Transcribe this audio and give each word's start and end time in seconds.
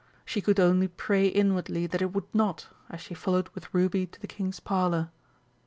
She 0.25 0.41
could 0.41 0.59
only 0.59 0.87
pray 0.87 1.27
inwardly 1.27 1.85
that 1.85 2.01
it 2.01 2.11
would 2.11 2.33
not, 2.33 2.69
as 2.89 3.01
she 3.01 3.13
followed 3.13 3.49
with 3.49 3.71
Ruby 3.71 4.07
to 4.07 4.19
the 4.19 4.25
King's 4.25 4.59
Parlour. 4.59 5.11